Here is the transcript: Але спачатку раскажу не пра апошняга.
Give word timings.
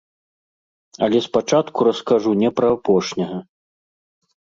Але 1.09 1.21
спачатку 1.27 1.79
раскажу 1.91 2.35
не 2.43 2.49
пра 2.63 2.67
апошняга. 2.81 3.37